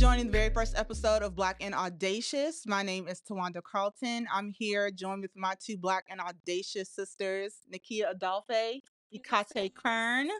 [0.00, 2.66] joining the very first episode of Black and Audacious.
[2.66, 4.26] My name is Tawanda Carlton.
[4.32, 8.82] I'm here joined with my two Black and Audacious sisters, Nikia Adolphe,
[9.14, 10.30] Ikate Kern.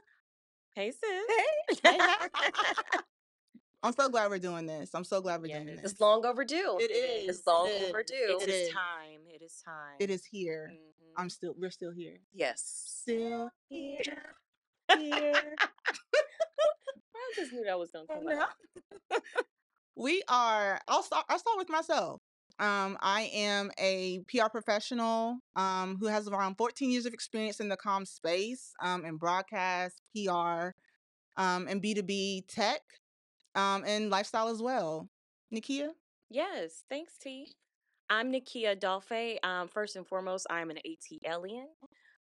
[0.75, 1.79] Hey, sis.
[1.83, 1.99] Hey.
[3.83, 4.95] I'm so glad we're doing this.
[4.95, 5.93] I'm so glad we're doing this.
[5.93, 6.79] It's long overdue.
[6.81, 7.37] It is.
[7.37, 8.39] It's long It overdue.
[8.41, 9.21] It It is time.
[9.29, 9.97] It is time.
[9.99, 10.71] It is here.
[10.73, 11.13] Mhm.
[11.19, 11.55] I'm still.
[11.59, 12.17] We're still here.
[12.33, 12.63] Yes.
[13.03, 14.37] Still here.
[14.97, 15.55] Here.
[17.15, 18.41] I just knew that was gonna come No.
[18.41, 18.48] out.
[19.97, 22.21] we are i'll start i'll start with myself
[22.59, 27.69] um i am a pr professional um who has around 14 years of experience in
[27.69, 30.71] the com space um in broadcast pr
[31.37, 32.81] um and b2b tech
[33.55, 35.09] um and lifestyle as well
[35.55, 35.89] nikia
[36.31, 37.48] Yes, thanks, T.
[38.09, 39.39] I'm Nikia Adolphe.
[39.43, 41.65] Um, first and foremost, I'm an ATLian.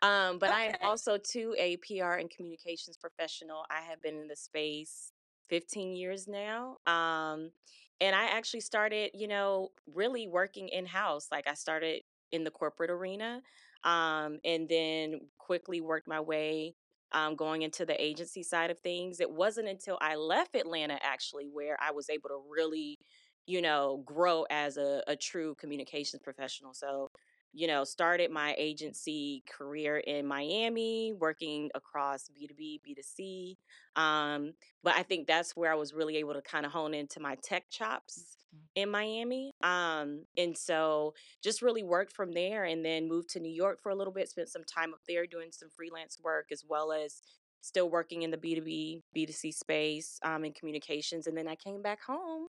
[0.02, 3.66] Um, but I am also too a PR and communications professional.
[3.70, 5.12] I have been in the space
[5.50, 6.78] 15 years now.
[6.86, 7.52] Um,
[8.00, 11.28] and I actually started, you know, really working in house.
[11.32, 13.42] Like I started in the corporate arena,
[13.84, 16.76] um, and then quickly worked my way
[17.14, 19.20] um, going into the agency side of things.
[19.20, 23.00] It wasn't until I left Atlanta actually where I was able to really
[23.48, 26.74] you know, grow as a, a true communications professional.
[26.74, 27.10] So,
[27.58, 33.56] you know, started my agency career in Miami, working across B2B, B2C.
[34.00, 37.20] Um, but I think that's where I was really able to kind of hone into
[37.20, 38.38] my tech chops
[38.76, 39.56] in Miami.
[39.64, 43.90] Um, and so just really worked from there and then moved to New York for
[43.90, 47.24] a little bit, spent some time up there doing some freelance work as well as
[47.62, 51.26] still working in the B2B, B2C space um, in communications.
[51.26, 52.50] And then I came back home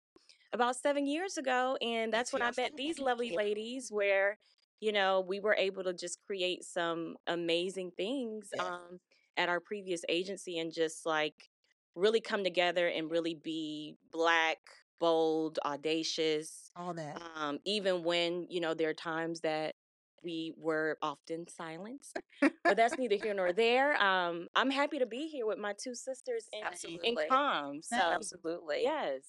[0.53, 1.79] about seven years ago.
[1.81, 4.37] And that's when I met these lovely ladies where,
[4.81, 8.65] you know, we were able to just create some amazing things Yes.
[8.67, 9.01] um,
[9.37, 11.51] at our previous agency and just like
[11.95, 14.59] really come together and really be black,
[14.99, 16.71] bold, audacious.
[16.77, 19.75] all that Um, even when, you know, there are times that
[20.23, 24.01] we were often silenced, but that's neither here nor there.
[24.03, 27.27] Um, I'm happy to be here with my two sisters in, in Absolutely.
[27.29, 27.81] com.
[27.83, 28.83] So, Absolutely.
[28.83, 29.23] yes.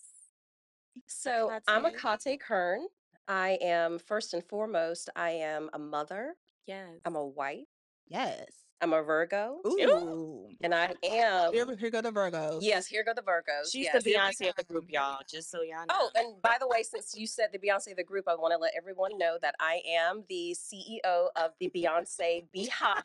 [1.08, 2.24] So I'm Ikate.
[2.24, 2.88] Kate Kern.
[3.28, 6.36] I am first and foremost, I am a mother.
[6.66, 6.90] Yes.
[7.06, 7.68] I'm a wife.
[8.08, 8.46] yes
[8.82, 9.60] I'm a Virgo.
[9.66, 13.72] ooh And I am here, here go the virgos Yes, here go the Virgos.
[13.72, 14.04] She's yes.
[14.04, 15.20] the Beyonce of the group, y'all.
[15.30, 15.92] Just so y'all know.
[15.92, 18.54] Oh, and by the way, since you said the Beyonce of the group, I want
[18.54, 23.04] to let everyone know that I am the CEO of the Beyonce Beehive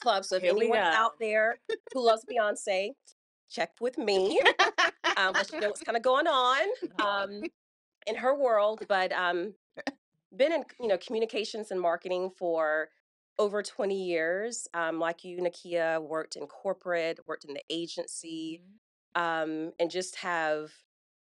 [0.00, 0.24] Club.
[0.24, 1.60] So if Here anyone out there
[1.92, 2.90] who loves Beyonce,
[3.48, 4.40] check with me.
[5.16, 7.42] um, let you know what's kind of going on um,
[8.06, 8.84] in her world.
[8.88, 9.54] But um,
[10.36, 12.88] been in you know communications and marketing for
[13.38, 14.68] over 20 years.
[14.74, 18.62] Um, like you, Nikia, worked in corporate, worked in the agency,
[19.16, 19.20] Mhm.
[19.20, 20.72] um, and just have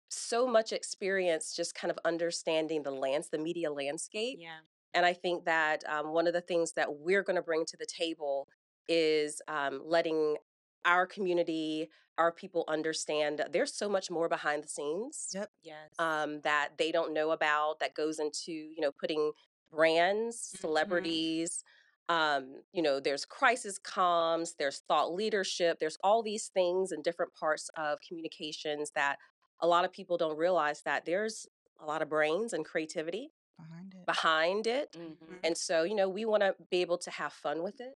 [0.08, 4.38] so much experience just kind of understanding the lands, the media landscape.
[4.40, 4.58] Yeah.
[4.94, 7.76] And I think that um, one of the things that we're going to bring to
[7.76, 8.48] the table
[8.88, 10.36] is um, letting
[10.84, 15.52] our community, our people understand there's so much more behind the scenes Yep.
[15.62, 15.98] Yes.
[15.98, 19.32] um, that they don't know about that goes into you know putting
[19.70, 20.60] brands, Mhm.
[20.60, 21.64] celebrities.
[22.08, 27.32] Um, you know, there's crisis comms, there's thought leadership, there's all these things in different
[27.34, 29.18] parts of communications that
[29.60, 31.46] a lot of people don't realize that there's
[31.80, 34.90] a lot of brains and creativity behind it behind it.
[34.94, 35.40] Mhm.
[35.42, 37.94] And so, you know, we want to be able to have fun with it.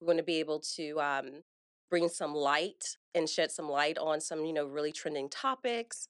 [0.00, 1.42] We want to be able to um,
[1.90, 6.08] bring some light and shed some light on some, you know, really trending topics.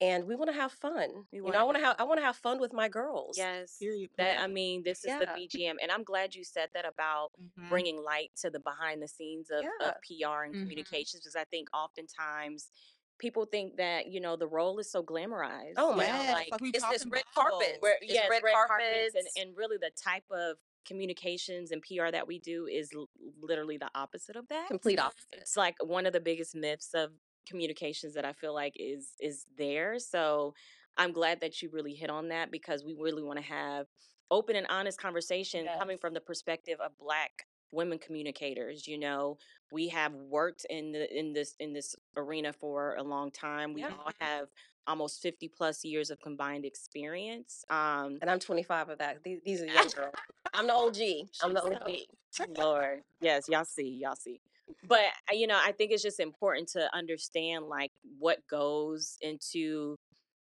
[0.00, 1.26] And we want to have fun.
[1.32, 2.88] We you wanna know, I want to have I want to have fun with my
[2.88, 3.36] girls.
[3.36, 3.80] Yes.
[3.80, 7.32] period That I mean, this is the BGM, and I'm glad you said that about
[7.36, 7.62] Mhm.
[7.68, 9.70] bringing light to the behind the scenes of, Yeah.
[9.80, 10.58] of PR and Mhm.
[10.58, 12.70] communications because I think oftentimes
[13.18, 15.78] people think that you know the role is so glamorized.
[15.78, 17.80] Oh you my yes, like like It's this red carpet.
[17.80, 22.10] where It's yes, red red carpets, and, and really the type of communications and PR
[22.10, 23.08] that we do is l-
[23.40, 24.68] literally the opposite of that.
[24.68, 25.28] Complete opposite.
[25.40, 27.10] It's like one of the biggest myths of
[27.48, 29.98] communications that I feel like is is there.
[29.98, 30.54] So
[30.96, 33.86] I'm glad that you really hit on that because we really want to have
[34.30, 39.36] open and honest conversation coming from the perspective of black women communicators you know
[39.72, 43.80] we have worked in the in this in this arena for a long time we
[43.80, 43.92] Yeah.
[43.98, 44.48] all have
[44.86, 49.22] almost 50 plus years of combined experience um And I'm 25 of that.
[49.22, 50.14] These, these are young girls.
[50.54, 51.28] I'm the OG.
[51.42, 52.58] I'm the OG.
[52.58, 53.02] Lord.
[53.20, 54.40] Yes, y'all see, y'all see.
[54.86, 59.96] But you know, I think it's just important to understand like what goes into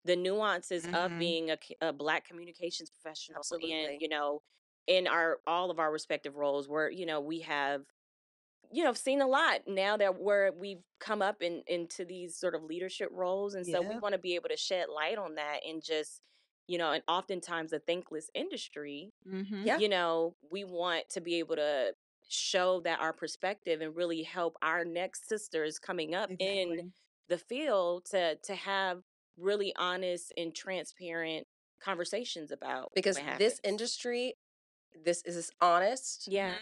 [0.04, 1.18] the nuances of Mhm.
[1.18, 1.50] being
[1.80, 3.72] a black communications professional Absolutely.
[3.72, 4.40] and you know
[4.86, 7.82] in our all of our respective roles where you know we have
[8.72, 12.54] you know, seen a lot now that where we've come up in into these sort
[12.54, 15.60] of leadership roles, and so we want to be able to shed light on that
[15.68, 16.20] and just,
[16.66, 19.66] you know, and oftentimes a thankless industry, Mm-hmm.
[19.66, 19.78] Yeah.
[19.78, 21.92] you know, we want to be able to
[22.28, 26.92] show that our perspective and really help our next sisters coming up in
[27.28, 29.02] the field to to have
[29.36, 31.46] really honest and transparent
[31.82, 34.34] conversations about because this industry,
[35.04, 36.28] this is honest.
[36.28, 36.54] yeah.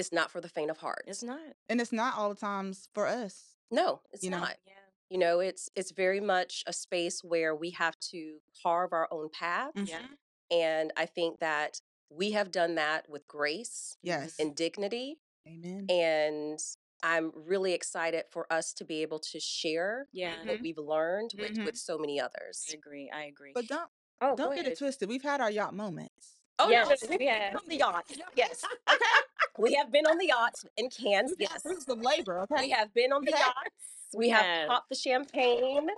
[0.00, 1.04] It's not for the faint of heart.
[1.06, 1.40] it's not.
[1.68, 3.54] And it's not all the times for us.
[3.70, 4.40] no, it's You know?
[4.40, 4.56] not.
[4.66, 4.72] Yeah.
[5.10, 9.28] You know, it's it's very much a space where we have to carve our own
[9.28, 9.88] path, Mhm.
[9.88, 10.06] Yeah.
[10.50, 14.38] and I think that we have done that with grace Yes.
[14.40, 15.20] and dignity.
[15.46, 15.86] Amen.
[15.90, 16.58] And
[17.02, 20.44] I'm really excited for us to be able to share Yeah.
[20.44, 21.64] What we've learned with, Mhm.
[21.66, 22.66] with so many others.
[22.70, 23.10] I agree.
[23.10, 23.52] I agree.
[23.54, 24.72] But don't oh, don't get ahead.
[24.72, 25.08] it twisted.
[25.08, 26.36] We've had our yacht moments.
[26.58, 27.64] Oh, Yes, we've we have.
[27.66, 28.04] the yacht.
[28.36, 28.64] Yes.
[29.58, 31.30] we have been on the yachts in Cannes.
[31.30, 31.52] We've Yes.
[31.52, 32.62] had fruits of labor, okay?
[32.64, 33.70] We have been on the yachts.
[34.14, 35.88] We have popped the champagne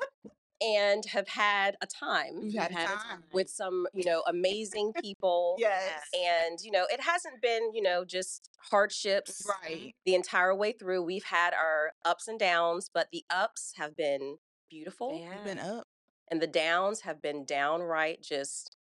[0.60, 3.25] and have had a time We've had a had a time.
[3.32, 5.56] with some, you know, amazing people.
[5.58, 6.08] Yes.
[6.14, 9.94] And, you know, it hasn't been, you know, just hardships Right.
[10.04, 11.02] the entire way through.
[11.02, 14.38] We've had our ups and downs, but the ups have been
[14.70, 15.88] beautiful They We've been up.
[16.31, 18.76] and the downs have been downright just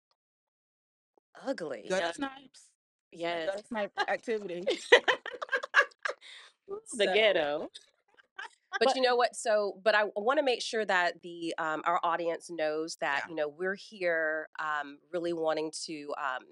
[1.46, 1.86] ugly.
[1.90, 2.30] Gutter Yeah.
[3.18, 3.48] Yes.
[3.50, 4.64] Gutter snipe activity.
[6.68, 7.70] the So- ghetto.
[8.80, 12.00] but, you know what so but i want to make sure that the um, our
[12.04, 13.30] audience knows that Yeah.
[13.30, 16.44] you know we're here um, really wanting to um,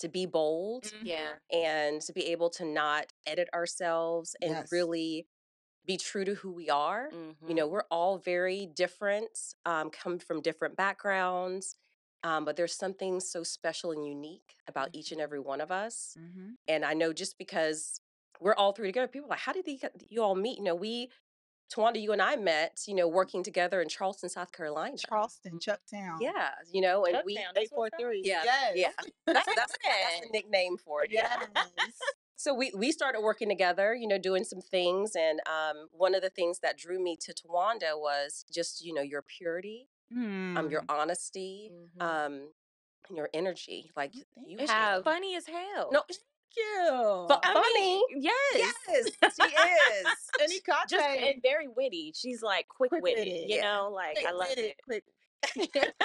[0.00, 1.00] to be bold Mhm.
[1.04, 1.28] Yeah.
[1.50, 4.72] and to be able to not edit ourselves and Yes.
[4.72, 5.26] really
[5.86, 7.54] be true to who we are you Mm-hmm.
[7.54, 9.30] know we're all very different
[9.64, 11.76] um, come from different backgrounds
[12.24, 16.16] um, but there's something so special and unique about each and every one of us
[16.18, 16.56] Mhm.
[16.68, 18.00] and I know just because
[18.40, 19.78] we're all three together, people are like, how did you,
[20.08, 20.58] you all meet?
[20.58, 21.10] You know, we,
[21.72, 24.96] Tawanda, you and I met, you know, working together in Charleston, South Carolina.
[25.08, 26.16] Charleston, Chucktown.
[26.20, 28.00] Yeah, you know, and we, Chucktown, that's what's up.
[28.00, 28.22] 843.
[28.24, 28.72] Yeah, Yes.
[28.74, 28.88] yeah.
[29.26, 30.20] that's, that's, that's Yeah.
[30.22, 31.10] the nickname for it.
[31.12, 31.46] Yes.
[32.36, 35.14] So we, we started working together, you know, doing some things.
[35.14, 39.00] And um, one of the things that drew me to Tawanda was just, you know,
[39.00, 40.90] your purity, um, your Hmm.
[40.90, 42.02] honesty, Mhm.
[42.02, 42.52] um,
[43.08, 43.90] and your energy.
[43.96, 45.90] Like thank you And she's have funny as hell.
[45.92, 46.20] no Thank
[46.56, 47.26] you.
[47.28, 47.80] fu- I funny.
[47.80, 48.74] mean, yes.
[48.86, 50.30] yes, she is.
[50.40, 50.88] and Ikate.
[50.88, 52.12] Just and very witty.
[52.14, 53.02] She's like quick witted.
[53.24, 53.62] Quick-witted, You yeah.
[53.62, 54.76] know, like I love it.
[54.84, 55.04] quick.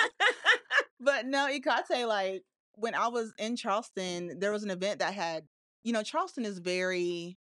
[1.00, 2.43] But no, Ikate, like
[2.73, 5.47] when I was in Charleston, there was an event that had,
[5.83, 7.38] you know, Charleston is very,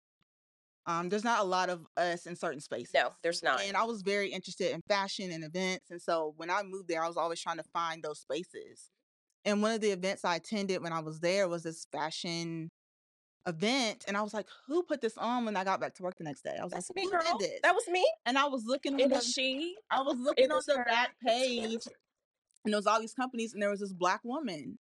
[0.87, 2.93] um, there's not a lot of us in certain spaces.
[2.93, 3.61] No, there's not.
[3.63, 5.91] And I was very interested in fashion and events.
[5.91, 8.89] And so when I moved there, I was always trying to find those spaces.
[9.43, 12.69] And one of the events I attended when I was there was this fashion
[13.45, 14.05] event.
[14.07, 16.23] And I was like, who put this on when I got back to work the
[16.23, 16.55] next day?
[16.59, 17.39] I was That's like, me, who girl.
[17.63, 18.05] That was me.
[18.25, 19.75] and I was looking on It the, she.
[19.91, 20.85] I was looking on was the her.
[20.85, 21.85] back page
[22.65, 24.77] and there was all these companies and there was this black woman.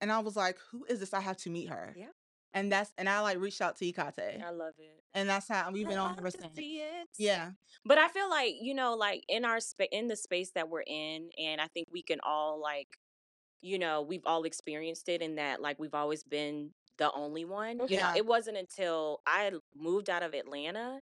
[0.00, 1.12] And I was like, who is this?
[1.12, 1.94] I have to meet her.
[1.96, 2.06] Yeah.
[2.52, 4.42] And that's and I like reached out to Ikate.
[4.42, 5.02] I love it.
[5.14, 6.58] And that's how we've been I on ever since.
[7.18, 7.50] Yeah.
[7.84, 10.84] But I feel like, you know, like in our space, in the space that we're
[10.86, 12.98] in, and I think we can all, like,
[13.60, 17.80] you know, we've all experienced it in that, like, we've always been the only one.
[17.88, 18.16] You know, Yeah.
[18.16, 21.00] it wasn't until I moved out of Atlanta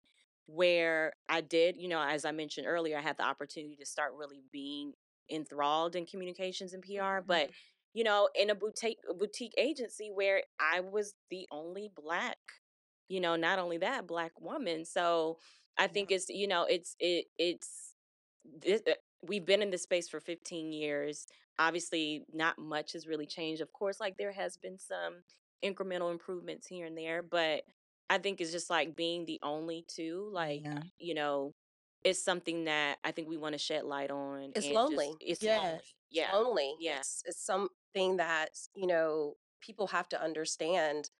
[0.46, 4.12] where I did, you know, as I mentioned earlier, I had the opportunity to start
[4.14, 4.92] really being
[5.30, 7.20] enthralled in communications and PR.
[7.24, 7.52] But, mm-hmm.
[7.94, 12.38] You know, in a boutique, a boutique agency where I was the only black,
[13.08, 14.84] you know, not only that, black woman.
[14.84, 15.38] So,
[15.78, 17.94] I think it's you know it's it it's
[18.44, 21.26] this, uh, we've been in this space for 15 years.
[21.58, 23.62] Obviously, not much has really changed.
[23.62, 25.22] Of course, like there has been some
[25.64, 27.62] incremental improvements here and there, but
[28.10, 30.28] I think it's just like being the only two.
[30.32, 30.80] Like Yeah.
[30.98, 31.54] you know,
[32.04, 34.52] it's something that I think we want to shed light on.
[34.54, 35.14] It's and just- lonely.
[35.20, 35.62] it's Yes.
[35.62, 35.80] lonely.
[36.10, 36.32] Yeah.
[36.36, 36.76] Lonely.
[36.78, 36.98] Yeah.
[36.98, 41.10] It's, it's something that, you know, people have to understand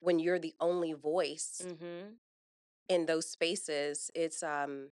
[0.00, 2.14] when you're the only voice Mm-hmm.
[2.88, 4.90] in those spaces, it's um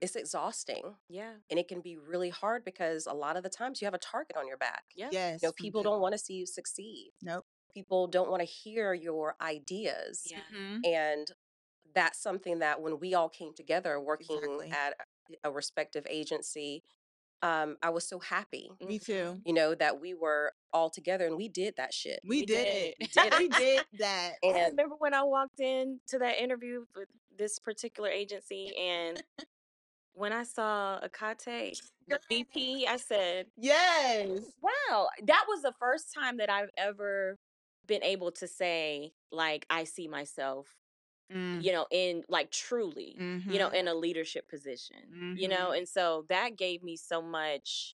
[0.00, 1.34] it's exhausting Yeah.
[1.48, 3.98] and it can be really hard because a lot of the times you have a
[3.98, 4.84] target on your back.
[4.96, 5.10] Yeah.
[5.12, 5.42] Yes.
[5.42, 5.90] You know, we people do.
[5.90, 7.12] don't want to see you succeed.
[7.22, 7.44] Nope.
[7.72, 10.26] People don't want to hear your ideas.
[10.28, 10.40] Yeah.
[10.52, 10.80] Mhm.
[10.86, 11.28] And
[11.94, 14.70] that's something that when we all came together working Exactly.
[14.70, 16.82] at a- a respective agency,
[17.42, 19.40] um, I was so happy, Me too.
[19.44, 22.20] you know, that we were all together and we did that shit.
[22.24, 22.76] We, We did, did.
[22.76, 22.94] it.
[23.00, 23.38] We did it.
[23.38, 24.34] we did that.
[24.44, 29.22] I remember when I walked in to that interview with this particular agency, and
[30.14, 34.40] when I saw Ikate, the VP, I said, Yes.
[34.60, 37.38] "Wow, that was the first time that I've ever
[37.86, 40.68] been able to say like I see myself
[41.32, 41.62] Mm.
[41.62, 43.16] you know, in like truly,
[43.48, 43.74] you know, Mhm.
[43.74, 45.78] in a leadership position, you know, Mhm.
[45.78, 47.94] and so that gave me so much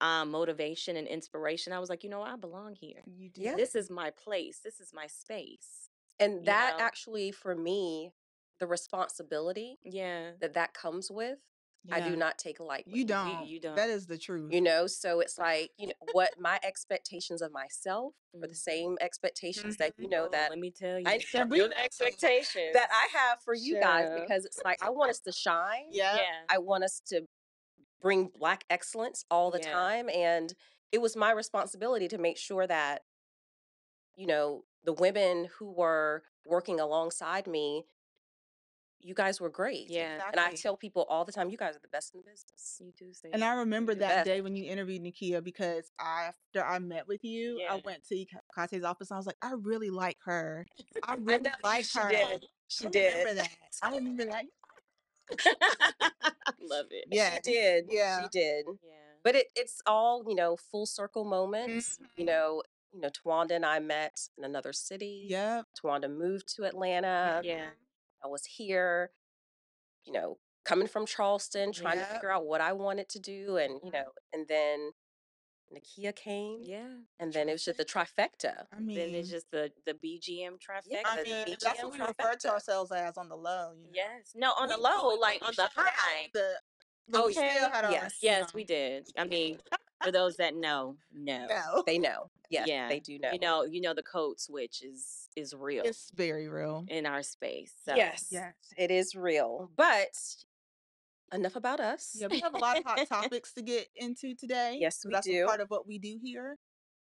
[0.00, 1.72] um, motivation and inspiration.
[1.72, 3.02] I was like, you know, I belong here.
[3.06, 3.42] You do.
[3.42, 3.56] Yeah.
[3.56, 4.60] This is my place.
[4.60, 5.88] This is my space.
[6.18, 6.84] And You that know?
[6.84, 8.12] actually, for me,
[8.60, 10.32] the responsibility Yeah.
[10.40, 11.38] that that comes with,
[11.92, 12.94] I do not take lightly.
[12.94, 13.46] You don't.
[13.46, 13.76] you don't.
[13.76, 14.52] That is the truth.
[14.52, 18.56] You know, so it's like, you know, what my expectations of myself are the Mhm.
[18.56, 22.72] same expectations that you know Oh, that let me tell you, I Yeah, your expectations
[22.72, 25.86] that I have for you guys because it's like I want us to shine.
[25.90, 26.16] yeah.
[26.16, 27.26] yeah, I want us to
[28.00, 29.72] bring black excellence all the Yeah.
[29.72, 30.54] time and
[30.92, 33.02] it was my responsibility to make sure that
[34.16, 37.86] you know the women who were working alongside me
[39.06, 40.18] you guys were great yeah.
[40.32, 42.80] and i tell people all the time you guys are the best in the business
[42.80, 43.52] You do say And that.
[43.52, 47.74] I remember that day when you interviewed Nikia because after I met with you, Yeah.
[47.74, 48.24] I went to
[48.56, 50.66] Kate's office and I was like, I really like her.
[51.06, 52.08] I I really know, like she her.
[52.10, 52.46] did.
[52.68, 53.12] She I did.
[53.18, 53.50] remember that.
[53.82, 54.44] I remember that.
[56.60, 57.04] Love it.
[57.10, 57.34] Yeah.
[57.44, 57.84] She did.
[57.90, 58.22] Yeah.
[58.22, 58.64] She did.
[58.82, 58.90] Yeah.
[59.22, 61.98] But it, it's all, you know, full circle moments.
[62.16, 62.26] You Mhm.
[62.28, 65.26] know, you know, Tawanda and I met in another city.
[65.28, 65.62] Yeah.
[65.82, 67.40] Tawanda moved to Atlanta.
[67.44, 67.66] Yeah.
[68.24, 69.10] I was here,
[70.04, 72.08] you know, coming from Charleston, trying Yep.
[72.08, 73.58] to figure out what I wanted to do.
[73.58, 74.92] And, you know, and then
[75.72, 76.60] Nikia came.
[76.62, 76.88] Yeah.
[77.18, 78.66] And then it was just the trifecta.
[78.72, 80.86] I mean, Then it's just the the BGM trifecta.
[80.86, 83.72] Yeah, I mean, BGM that's what we refer to ourselves as on the low.
[83.76, 83.90] You know?
[83.92, 84.32] yes.
[84.34, 86.30] No, on the low, we- like we on the high.
[86.32, 86.60] The,
[87.12, 87.70] Oh, we still yeah.
[87.70, 88.22] had our, Yes.
[88.22, 89.08] you Yes, know, we did.
[89.18, 89.60] I mean,
[90.02, 91.46] for those that know, no.
[91.48, 91.82] No.
[91.86, 92.30] They know.
[92.50, 92.88] Yes, yeah.
[92.88, 93.30] they do know.
[93.32, 96.84] You know, you know the code switch is is real It's very real.
[96.88, 97.72] in our space.
[97.84, 97.94] So.
[97.94, 98.28] Yes.
[98.30, 98.54] Yes.
[98.76, 99.70] It is real.
[99.76, 100.14] But
[101.32, 102.16] enough about us.
[102.18, 104.78] Yeah, we have a lot of hot topics to get into today.
[104.80, 105.44] Yes, we that's do.
[105.44, 106.58] a part of what we do here.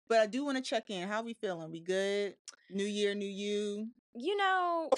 [0.07, 1.07] But I do want to check in.
[1.07, 1.71] How we feeling?
[1.71, 2.35] We good?
[2.69, 3.87] New year, new you.
[4.15, 4.89] You know,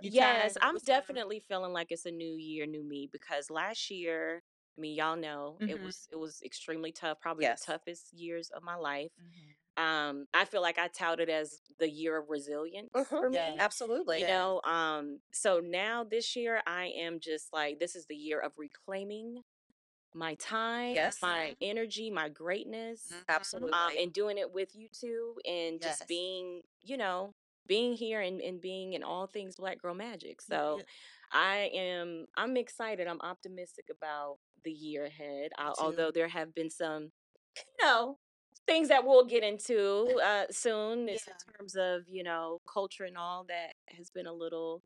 [0.00, 0.56] You yes.
[0.60, 4.42] I'm definitely feeling like it's a new year, new me because last year,
[4.76, 5.80] I mean, y'all know it Mhm.
[5.80, 7.60] was it was extremely tough, probably Yes.
[7.60, 9.10] the toughest years of my life.
[9.18, 9.56] Mhm.
[9.76, 13.08] Um, I feel like I touted as the year of resilience Mhm.
[13.08, 13.56] for me.
[13.56, 13.64] Yeah.
[13.64, 14.20] Absolutely.
[14.20, 18.40] You know, um, so now this year I am just like this is the year
[18.40, 19.42] of reclaiming
[20.14, 21.20] my time, Yes.
[21.22, 23.24] my energy, my greatness, Mhm.
[23.28, 23.72] Absolutely.
[23.72, 25.98] um, and doing it with you two, and Yes.
[25.98, 27.34] just being, you know,
[27.66, 30.40] being here and, and being in all things Black Girl Magic.
[30.40, 30.84] So Yeah.
[31.32, 33.06] I am, I'm excited.
[33.06, 35.50] I'm optimistic about the year ahead.
[35.58, 35.74] Too.
[35.78, 37.10] although there have been some,
[37.56, 38.18] you know,
[38.66, 41.14] things that we'll get into uh, soon Yeah.
[41.14, 44.82] in terms of you know culture and all that has been a little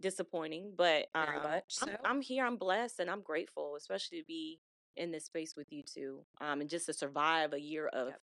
[0.00, 0.72] disappointing.
[0.76, 1.86] But um, I'm, so.
[2.04, 2.44] I'm here.
[2.44, 4.58] I'm blessed and I'm grateful, especially to be
[4.96, 8.20] in this space with you two, um, and just to survive a year of, Yep.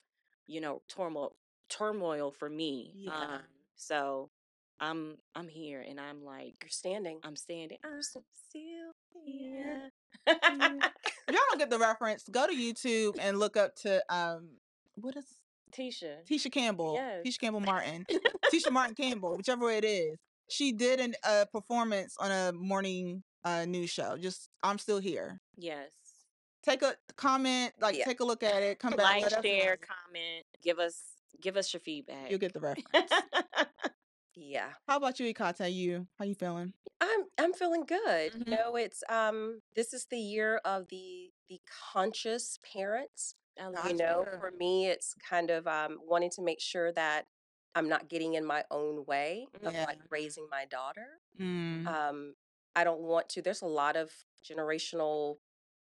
[0.47, 1.37] you know, turmoil
[1.69, 2.93] turmoil for me.
[2.95, 3.13] Yeah.
[3.13, 3.41] Um,
[3.77, 4.31] so
[4.81, 7.21] I'm I'm here and I'm like You're standing.
[7.23, 7.79] I'm standing.
[7.85, 8.23] I'm still
[9.25, 9.91] here.
[10.27, 10.39] Y'all
[11.29, 14.49] don't get the reference, go to YouTube and look up to um
[14.97, 15.25] what is
[15.73, 16.25] Tisha.
[16.31, 16.95] Tisha Campbell.
[16.95, 17.23] Yes.
[17.27, 18.07] Tisha Campbell Martin.
[18.53, 20.19] Tisha Martin Campbell, whichever way it is.
[20.49, 24.17] She did an, a performance on a morning uh, news show.
[24.17, 25.41] Just I'm still here.
[25.57, 25.91] Yes.
[26.65, 28.05] Take a comment, like Yeah.
[28.05, 28.79] take a look at it.
[28.79, 30.99] Come back, Like, share, comment, give us
[31.41, 32.31] give us your feedback.
[32.31, 32.89] You'll get the reference.
[34.35, 34.71] Yeah.
[34.89, 35.73] How about you, Ikate?
[35.73, 36.73] You how you feeling?
[37.01, 38.33] I'm I'm feeling good.
[38.33, 38.47] Mhm.
[38.49, 41.61] You know, it's um this is the year of the the
[41.93, 43.35] conscious parents.
[43.57, 43.89] Gotcha.
[43.89, 47.27] You know, for me it's kind of um wanting to make sure that
[47.75, 49.85] I'm not getting in my own way of Yeah.
[49.87, 51.21] like raising my daughter.
[51.41, 51.87] Mm.
[51.87, 52.35] Um
[52.75, 54.11] I don't want to there's a lot of
[54.45, 55.37] generational,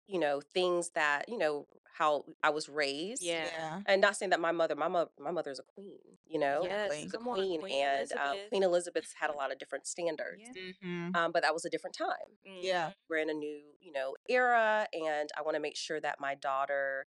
[0.07, 1.67] you know, things that, you know,
[1.99, 3.23] how I was raised.
[3.23, 3.45] Yeah.
[3.57, 3.81] yeah.
[3.87, 6.89] And not saying that my mother, my mother, my mother's a queen, you know, Yes.
[6.91, 7.11] Queen.
[7.15, 8.49] a queen, Queen and um, Elizabeth.
[8.51, 10.43] Queen Elizabeth's had a lot of different standards.
[10.55, 10.73] Yeah.
[10.83, 12.31] hmm Um, but that was a different time.
[12.45, 12.91] Yeah.
[13.09, 16.35] We're in a new, you know, era, and I want to make sure that my
[16.35, 17.07] daughter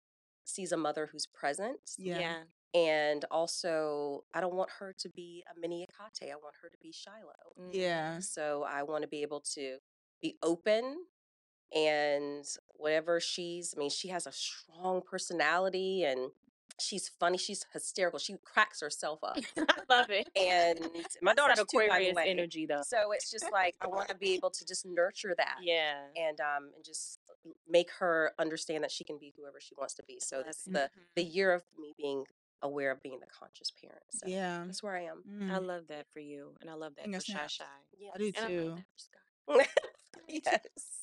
[0.46, 2.20] sees a mother who's present, Yeah.
[2.20, 2.38] Yeah.
[2.74, 6.32] and also I don't want her to be a mini Ikate.
[6.32, 7.72] I want her to be Shiloh.
[7.72, 8.20] Yeah.
[8.20, 9.78] So I want to be able to
[10.22, 11.06] be open
[11.76, 16.32] and whatever she's, I mean, she has a strong personality and
[16.80, 17.38] she's funny.
[17.38, 18.20] She's hysterical.
[18.20, 19.38] She cracks herself up.
[19.58, 20.28] I love it.
[20.36, 20.80] And
[21.22, 22.82] my daughter's that too, by Aquarius energy though.
[22.84, 25.96] So it's just like I want to be able to just nurture that Yeah.
[26.16, 27.20] and um and just
[27.70, 30.20] make her understand that she can be whoever she wants to be.
[30.20, 30.74] So that's is it.
[30.74, 32.24] the the year of me being
[32.64, 34.04] aware of being the conscious parent.
[34.12, 34.64] So Yeah.
[34.66, 35.24] that's where I am.
[35.52, 35.66] I Mm.
[35.66, 37.48] love that for you, and I love that for Shy.
[37.48, 37.64] Shy.
[37.98, 38.10] Yeah.
[38.14, 38.76] I do And I too.
[38.76, 39.68] that for Scott.
[40.28, 41.01] yes.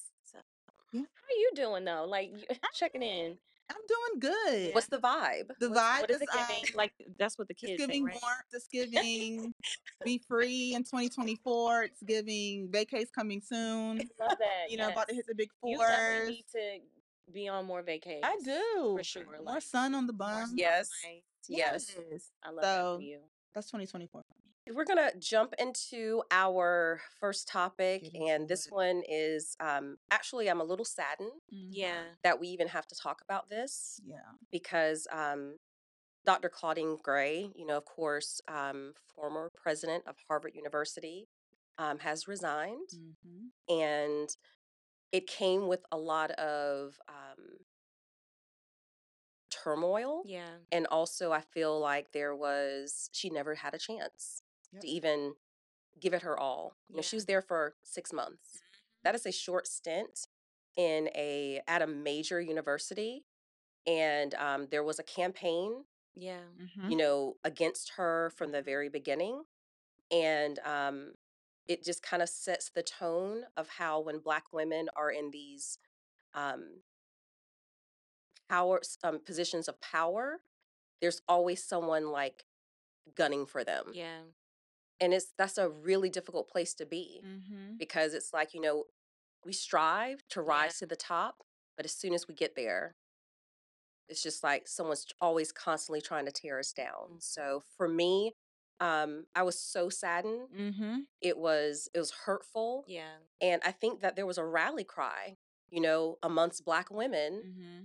[0.92, 1.04] So, Yeah.
[1.14, 2.06] how you doing though?
[2.08, 3.38] Like you, checking in.
[3.70, 4.74] I'm doing good.
[4.74, 5.48] What's the vibe?
[5.60, 6.62] the What's- vibe what is is it giving?
[6.64, 8.18] um, like that's what the it's kids say, giving right?
[8.22, 8.44] warmth.
[8.52, 9.52] It's giving
[10.04, 11.82] be free in 2024.
[11.82, 13.98] It's giving vacays coming soon.
[14.18, 14.70] Love that.
[14.70, 15.16] You know, about to yes.
[15.16, 16.28] hit the big You definitely fours.
[16.30, 18.24] need to be on more vacations.
[18.24, 19.24] I do for sure.
[19.26, 20.52] More like, sun on the more bum.
[20.54, 20.88] Yes.
[21.02, 21.22] sunlight.
[21.46, 21.94] Yes.
[22.42, 23.18] I love that So for you.
[23.54, 24.22] that's 2024
[24.74, 30.64] We're gonna jump into our first topic, and this one is um, actually I'm a
[30.64, 31.32] little saddened.
[31.50, 32.02] Yeah.
[32.24, 34.18] that we even have to talk about this Yeah.
[34.50, 35.56] because um,
[36.24, 36.48] Dr.
[36.48, 41.28] Claudine Gray, you know, of course, um, former president of Harvard University,
[41.78, 44.28] um, has resigned, hmm and
[45.12, 47.58] it came with a lot of um,
[49.50, 50.22] turmoil.
[50.26, 50.48] Yeah.
[50.72, 54.82] And also, I feel like there was, she never had a chance Yep.
[54.82, 55.34] to even
[56.00, 56.76] give it her all.
[56.88, 58.60] You know, she was there for six months.
[59.04, 60.26] That is a short stint
[60.76, 63.24] in a at a major university,
[63.86, 65.84] and um, there was a campaign,
[66.14, 66.40] Yeah.
[66.76, 69.44] hmm you know, against her from the very beginning,
[70.10, 71.14] and um,
[71.66, 75.78] it just kind of sets the tone of how when Black women are in these
[76.34, 76.82] um,
[78.48, 80.40] power um, positions of power,
[81.00, 82.44] there's always someone like
[83.14, 84.20] gunning for them, Yeah.
[85.00, 88.84] And it's that's a really difficult place to be hmm because it's like you know
[89.44, 91.36] we strive to rise to the top
[91.76, 92.96] but as soon as we get there
[94.08, 97.18] it's just like someone's always constantly trying to tear us down.
[97.20, 98.32] So for me
[98.80, 100.48] um i was so saddened.
[100.56, 103.16] Hmm it was it was hurtful Yeah.
[103.40, 105.36] and i think that there was a rally cry
[105.68, 107.84] you know amongst black women hmm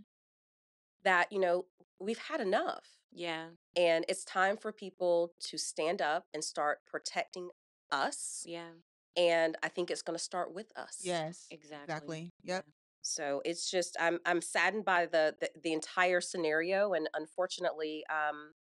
[1.03, 1.65] that you know
[1.99, 3.47] we've had enough Yeah.
[3.75, 7.49] and it's time for people to stand up and start protecting
[7.91, 8.69] us Yeah.
[9.15, 11.47] and i think it's going to start with us Yes.
[11.51, 11.83] Exactly.
[11.83, 12.31] Exactly.
[12.43, 12.65] Yep.
[13.01, 18.53] So it's just I'm I'm saddened by the the, the entire scenario, and unfortunately, um,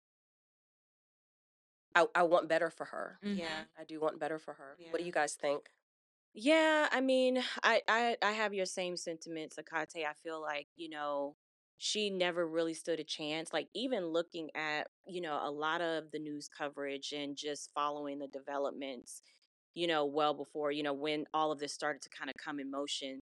[1.95, 3.19] I I want better for her.
[3.21, 3.65] Yeah.
[3.79, 4.77] I do want better for her.
[4.89, 5.69] What do you guys think?
[6.33, 10.05] Yeah, I mean, I, I I have your same sentiments, Ikate.
[10.05, 11.35] I feel like, you know,
[11.83, 13.51] she never really stood a chance.
[13.51, 18.19] Like even looking at, you know, a lot of the news coverage and just following
[18.19, 19.23] the developments,
[19.73, 22.59] you know, well before, you know, when all of this started to kind of come
[22.59, 23.19] in motion,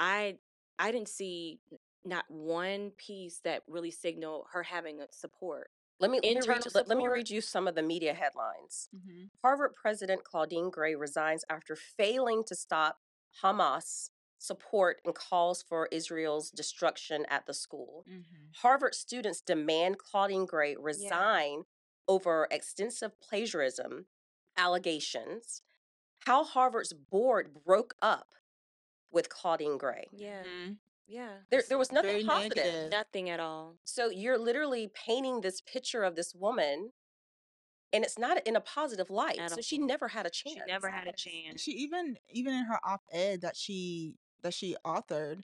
[0.00, 0.38] I
[0.76, 1.60] I didn't see
[2.04, 5.70] not one piece that really signaled her having support.
[6.00, 8.88] Let me let me, read, let, let me read you some of the media headlines.
[8.92, 12.96] hmm Harvard President Claudine Gray resigns after failing to stop
[13.40, 18.04] Hamas support and calls for Israel's destruction at the school.
[18.08, 18.22] hmm
[18.56, 21.62] Harvard students demand Claudine Gray resign
[22.08, 24.06] over extensive plagiarism
[24.56, 25.62] allegations.
[26.26, 28.34] How Harvard's board broke up
[29.12, 30.08] with Claudine Gray.
[30.12, 30.42] Yeah.
[30.42, 30.72] hmm
[31.06, 31.38] Yeah.
[31.50, 32.56] There, there was nothing Very positive.
[32.56, 32.90] negative.
[32.90, 33.76] Nothing at all.
[33.84, 36.92] So you're literally painting this picture of this woman,
[37.92, 39.38] and it's not in a positive light.
[39.40, 40.58] At So she never had a chance.
[40.58, 41.60] She never had a chance.
[41.60, 45.42] She even even in her op-ed that she that she authored,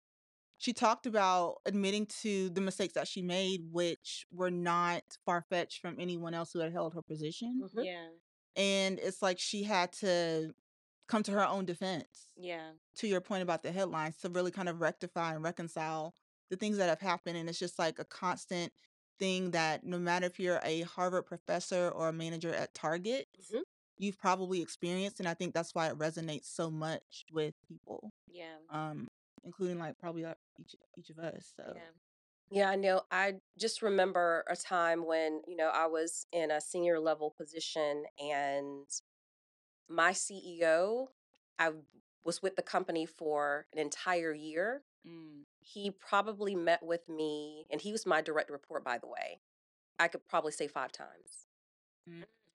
[0.58, 5.82] she talked about admitting to the mistakes that she made, which were not far fetched
[5.82, 7.64] from anyone else who had held her position.
[7.64, 7.86] Mhm.
[7.86, 8.12] Yeah.
[8.56, 10.54] And it's like she had to
[11.08, 12.30] come to her own defense.
[12.38, 12.74] Yeah.
[12.98, 16.16] To your point about the headlines, to really kind of rectify and reconcile
[16.50, 17.38] the things that have happened.
[17.38, 18.74] And it's just like a constant
[19.20, 23.66] thing that no matter if you're a Harvard professor or a manager at Target, Mhm.
[23.98, 25.20] You've probably experienced.
[25.20, 28.58] And I think that's why it resonates so much with people, Yeah.
[28.70, 29.08] um,
[29.44, 30.26] including like probably
[30.60, 31.54] each each of us.
[31.56, 31.82] So Yeah.
[32.52, 33.02] Yeah, I know.
[33.10, 38.06] I just remember a time when, you know, I was in a senior level position
[38.20, 38.86] and
[39.90, 41.08] my CEO,
[41.58, 41.72] I
[42.24, 44.84] was with the company for an entire year.
[45.08, 45.46] Mm.
[45.60, 49.40] He probably met with me, and he was my direct report, by the way.
[49.98, 51.48] I could probably say five times,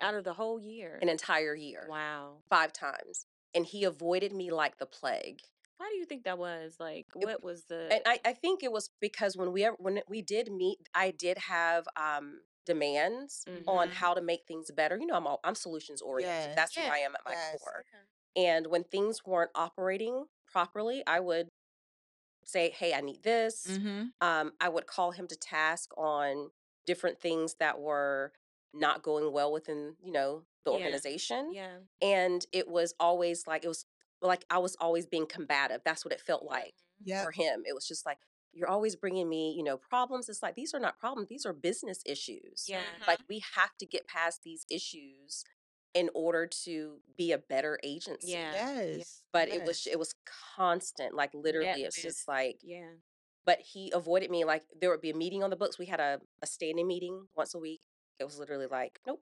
[0.00, 0.98] Out of the whole year.
[1.02, 2.38] an entire year, Wow.
[2.48, 3.26] five times.
[3.54, 5.40] And he avoided me like the plague.
[5.78, 6.76] Why do you think that was?
[6.78, 7.88] Like, It- what was the?
[7.92, 11.38] And I, I think it was because when we when we did meet, I did
[11.38, 13.92] have um, demands on Mhm.
[13.94, 14.96] how to make things better.
[14.98, 16.48] You know, I'm all, I'm solutions oriented.
[16.50, 16.56] Yes.
[16.56, 17.58] That's who I am at my Yes.
[17.58, 17.84] core.
[18.36, 21.48] And when things weren't operating properly, I would
[22.44, 26.50] say, "Hey, I need this." hmm Um, I would call him to task on
[26.84, 28.32] different things that were
[28.72, 30.76] not going well within, you know, the Yeah.
[30.78, 31.52] organization.
[31.52, 31.78] Yeah.
[32.00, 33.86] And it was always like it was
[34.22, 35.82] like I was always being combative.
[35.84, 37.62] That's what it felt like yeah, for him.
[37.66, 38.18] It was just like
[38.52, 40.28] you're always bringing me, you know, problems.
[40.28, 42.66] It's like these are not problems; these are business issues.
[42.68, 42.80] Yeah.
[43.06, 43.26] Like mm-hmm.
[43.28, 45.44] we have to get past these issues
[45.94, 48.32] in order to be a better agency.
[48.32, 48.52] Yeah.
[48.52, 49.22] yes.
[49.32, 50.14] But it was it was
[50.56, 51.14] constant.
[51.14, 52.92] Like literally, it's with- just like Yeah.
[53.44, 54.44] but he avoided me.
[54.44, 55.78] Like there would be a meeting on the books.
[55.78, 57.80] We had a, a standing meeting once a week.
[58.20, 59.22] It was literally like, nope,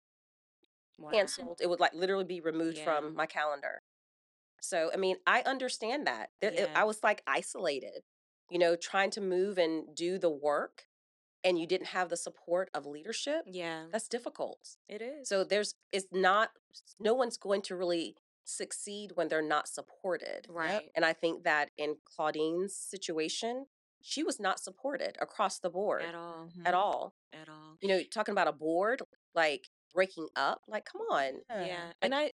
[0.98, 1.11] Wow.
[1.11, 1.61] canceled.
[1.61, 2.85] It would like literally be removed Yeah.
[2.85, 3.83] from my calendar.
[4.61, 6.31] So I mean, I understand that.
[6.40, 8.05] There, it- I was like isolated,
[8.50, 10.87] you know, trying to move and do the work,
[11.42, 13.44] and you didn't have the support of leadership.
[13.46, 14.76] Yeah, That's difficult.
[14.88, 15.28] it is.
[15.28, 16.50] So there's it's not
[17.00, 20.46] no one's going to really succeed when they're not supported.
[20.48, 20.90] right.
[20.94, 23.66] And I think that in Claudine's situation,
[24.02, 26.48] she was not supported across the board At all.
[26.56, 26.66] Mhm.
[26.66, 27.14] at all.
[27.32, 27.76] At all.
[27.80, 29.02] You know, talking about a board
[29.34, 31.40] like breaking up, like come on.
[31.50, 31.92] Yeah.
[32.02, 32.32] And I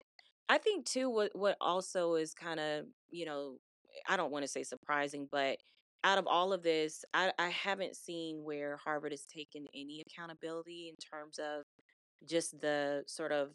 [0.49, 3.59] I think too what what also is kind of, you know,
[4.09, 5.59] I don't want to say surprising, but
[6.05, 10.89] out of all of this, I, I haven't seen where Harvard has taken any accountability
[10.89, 11.65] in terms of
[12.25, 13.51] just the sort of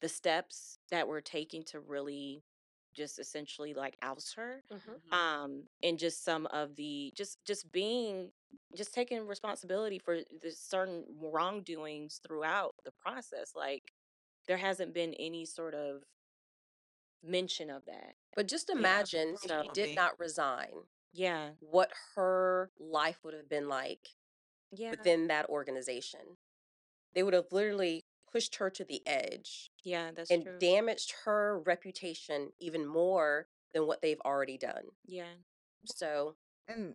[0.00, 2.42] the steps that we're taking to really
[2.94, 5.02] just essentially like oust her Mhm.
[5.12, 8.32] um and just some of the just just being
[8.76, 13.92] just taking responsibility for the certain wrongdoings throughout the process like
[14.48, 16.04] there hasn't been any sort of
[17.22, 22.72] mention of that But just Yeah, imagine if she did not resign, yeah what her
[22.78, 24.16] life would have been like
[24.70, 26.38] yeah within that organization.
[27.14, 31.60] They would have literally pushed her to the edge yeah that's and true damaged her
[31.66, 34.84] reputation even more than what they've already done.
[35.06, 35.24] yeah
[35.86, 36.36] So,
[36.68, 36.94] And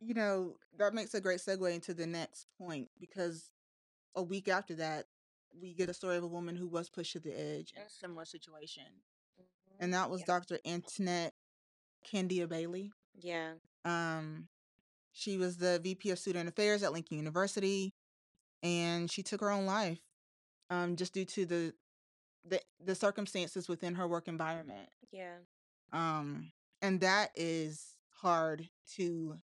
[0.00, 3.50] you know, that makes a great segue into the next point because
[4.14, 5.06] a week after that,
[5.60, 7.90] we get a story of a woman who was pushed to the edge in a
[7.90, 8.84] similar situation.
[9.80, 10.26] And that was Yeah.
[10.26, 10.58] Dr.
[10.66, 11.34] Antoinette
[12.04, 12.92] Candia Bailey.
[13.20, 14.48] yeah Um,
[15.12, 17.94] she was the VP of Student Affairs at Lincoln University,
[18.62, 20.00] and she took her own life
[20.70, 21.74] um, just due to the,
[22.44, 24.88] the the circumstances within her work environment.
[25.12, 25.34] yeah
[25.92, 26.52] Um,
[26.82, 29.38] and that is hard to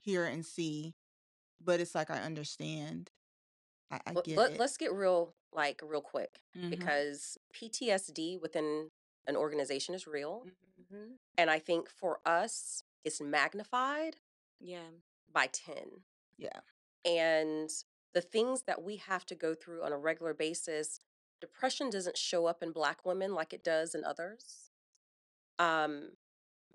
[0.00, 0.94] hear and see,
[1.64, 3.10] but it's like I understand.
[3.90, 4.60] I, I get let, it.
[4.60, 6.70] us get real, like, real quick Mhm.
[6.70, 8.90] because PTSD within
[9.26, 10.46] an organization is real.
[10.90, 14.16] hmm And I think for us, it's magnified
[14.60, 14.88] yeah
[15.32, 16.04] by 10.
[16.36, 16.60] Yeah.
[17.04, 17.70] And
[18.14, 21.00] the things that we have to go through on a regular basis,
[21.40, 24.70] depression doesn't show up in Black women like it does in others.
[25.58, 26.10] Um,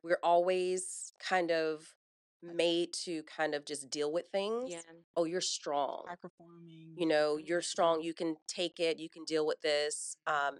[0.03, 1.93] we're always kind of
[2.41, 4.71] made to kind of just deal with things.
[4.71, 4.81] yeah
[5.15, 6.03] Oh, you're strong.
[6.07, 6.93] high performing.
[6.97, 8.01] You know, you're strong.
[8.01, 8.99] You can take it.
[8.99, 10.17] You can deal with this.
[10.27, 10.59] Um,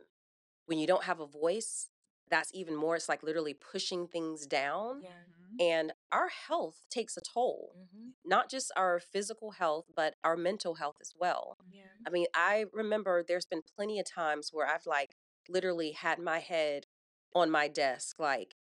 [0.65, 1.89] when you don't have a voice,
[2.33, 2.95] that's even more.
[2.95, 5.01] It's like literally pushing things down.
[5.03, 5.61] yeah Mhm.
[5.71, 10.75] And our health takes a toll, hmm not just our physical health, but our mental
[10.75, 11.57] health as well.
[11.71, 15.15] yeah I mean, I remember there's been plenty of times where I've like
[15.49, 16.87] literally had my head
[17.35, 18.55] on my desk, like,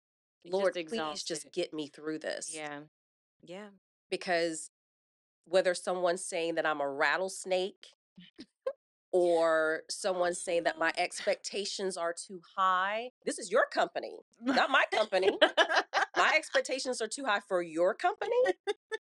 [0.44, 2.50] Just Lord, please just get me through this.
[2.54, 2.80] yeah
[3.42, 3.70] yeah
[4.10, 4.70] Because
[5.46, 7.88] whether someone's saying that I'm a rattlesnake
[9.12, 14.84] or someone saying that my expectations are too high, this is your company, not my
[14.92, 15.30] company.
[16.18, 18.36] my expectations are too high for your company.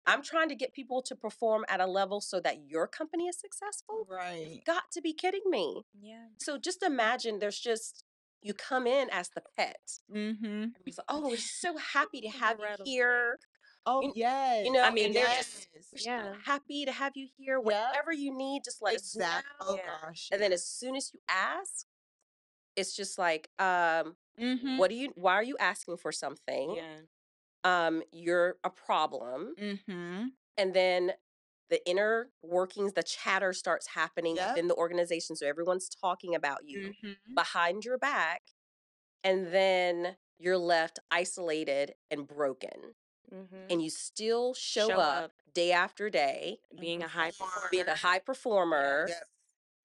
[0.06, 3.38] I'm trying to get people to perform at a level so that your company is
[3.38, 4.06] successful.
[4.10, 4.60] right.
[4.66, 5.82] Got to be kidding me.
[6.00, 8.04] yeah So just imagine there's just
[8.42, 9.78] you come in as the pet.
[10.14, 10.64] Mm-hmm.
[10.86, 13.38] Like, oh, we're so happy to have you here.
[13.86, 14.66] Oh You- yes.
[14.66, 15.66] You know, I mean, they're yes.
[15.74, 16.34] just we're so Yeah.
[16.44, 17.56] happy to have you here.
[17.56, 17.64] Yep.
[17.64, 19.50] Whatever you need, just let us exactly.
[19.60, 19.66] know.
[19.72, 19.98] Oh Yeah.
[20.02, 20.28] gosh.
[20.32, 21.86] And then as soon as you ask,
[22.76, 24.76] it's just like, um, mm-hmm.
[24.78, 26.74] what do you why are you asking for something?
[26.76, 27.00] yeah
[27.64, 29.54] Um, you're a problem.
[29.58, 30.28] Mm-hmm.
[30.56, 31.12] And then
[31.68, 34.48] the inner workings, the chatter starts happening Yep.
[34.50, 35.36] within the organization.
[35.36, 37.34] So everyone's talking about you Mm-hmm.
[37.34, 38.42] behind your back.
[39.24, 42.94] And then you're left isolated and broken.
[43.30, 45.32] Hmm And you still show, Show up, up.
[45.54, 47.68] day after day, being a high performer.
[47.70, 49.28] being a high performer, Yep.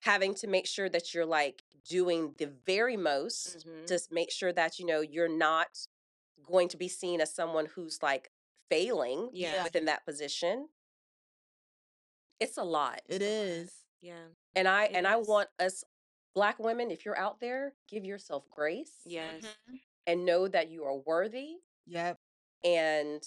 [0.02, 3.86] having to make sure that you're like doing the very most Mhm.
[3.88, 5.88] to make sure that, you know, you're not
[6.44, 8.32] going to be seen as someone who's like
[8.70, 9.64] failing Yeah.
[9.64, 10.70] within that position.
[12.42, 13.02] It's a lot.
[13.08, 13.82] It is.
[14.02, 15.84] yeah and I It and I want us
[16.36, 19.80] black women, if you're out there, give yourself grace yes Mhm.
[20.08, 22.20] and know that you are worthy Yep.
[22.66, 23.24] And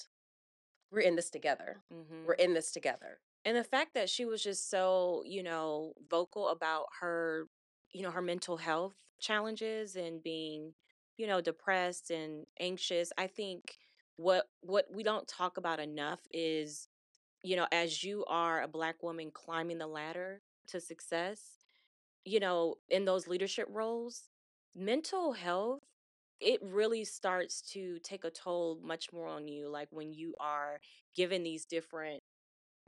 [0.93, 1.79] we're in this together.
[1.93, 3.21] hmm We're in this together.
[3.45, 7.47] and the fact that she was just so you know vocal about her
[7.93, 10.75] you know her mental health challenges and being
[11.17, 13.79] you know depressed and anxious i think
[14.17, 16.89] what what we don't talk about enough is
[17.45, 21.41] you know as you are a black woman climbing the ladder to success
[22.25, 24.25] you know in those leadership roles
[24.75, 25.78] mental health
[26.41, 30.81] it really starts to take a toll much more on you like when you are
[31.15, 32.23] given these different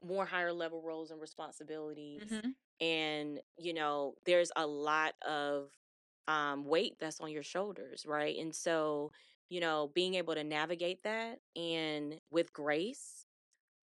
[0.02, 2.54] more higher level roles and responsibilities Mhm.
[2.80, 5.70] and you know there's a lot of
[6.28, 9.12] um, weight that's on your shoulders right and so
[9.50, 13.26] you know being able to navigate that and with grace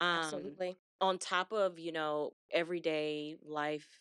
[0.00, 0.78] um Absolutely.
[1.00, 4.00] on top of you know everyday life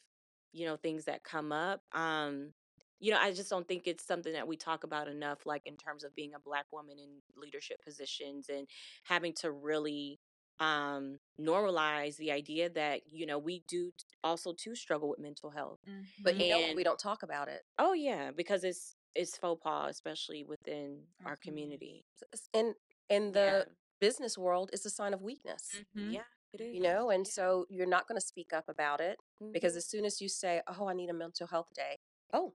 [0.54, 2.54] you know things that come up um
[3.00, 5.78] you know i just don't think it's something that we talk about enough like in
[5.78, 8.68] terms of being a black woman in leadership positions and
[9.04, 10.20] having to really
[10.60, 13.92] um normalize the idea that you know we do
[14.24, 15.80] also too struggle with mental health
[16.24, 16.72] But you know?
[16.74, 17.64] We don't talk about it.
[17.78, 22.06] oh yeah because it's it's faux pas especially within Our our community
[22.54, 22.76] And
[23.10, 23.64] In the yeah
[24.00, 25.82] business world, it's a sign of weakness.
[25.96, 26.12] Mhm.
[26.12, 27.34] yeah it is You know, and Yeah.
[27.34, 29.20] so you're not going to speak up about it
[29.54, 29.78] because Mhm.
[29.78, 32.00] as soon as you say, "Oh, I need a mental health day,"
[32.34, 32.56] oh,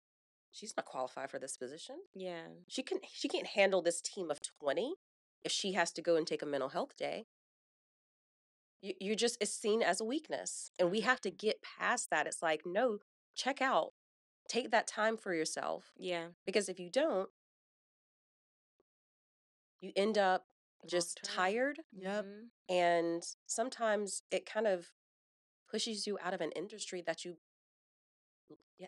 [0.51, 1.97] she's not qualified for this position.
[2.13, 4.95] yeah She can she can't handle this team of 20
[5.43, 7.25] if she has to go and take a mental health day.
[8.81, 10.71] You you just it's seen as a weakness.
[10.79, 12.27] And we have to get past that.
[12.27, 12.99] It's like, no,
[13.35, 13.93] check out.
[14.49, 17.29] Take that time for yourself yeah because if you don't,
[19.79, 20.45] you end up
[20.87, 22.25] just tired Yep.
[22.25, 22.49] Mhm.
[22.69, 24.91] and sometimes it kind of
[25.69, 27.37] pushes you out of an industry that you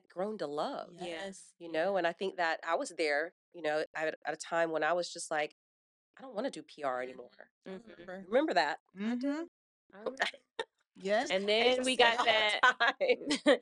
[0.09, 0.89] grown to love.
[0.99, 1.53] Yes.
[1.59, 4.71] you know and i think that i was there you know at, at a time
[4.71, 5.55] when i was just like
[6.17, 7.29] i don't want to do pr anymore
[7.65, 7.81] I Mhm.
[7.97, 8.25] remember.
[8.27, 9.47] remember that Mhm.
[9.93, 10.17] I remember.
[10.95, 11.29] Yes.
[11.31, 12.59] And then we got that